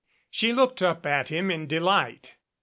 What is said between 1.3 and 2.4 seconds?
in delight.